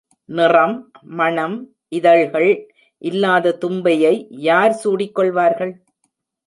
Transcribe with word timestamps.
நிறம், 0.29 0.91
மணம், 1.01 1.69
இதழ்கள் 1.89 2.51
இல்லாத 2.97 3.57
தும்பையை 3.65 4.27
யார் 4.29 4.71
சூடிக் 4.71 5.15
கொள்வார்கள்? 5.15 5.73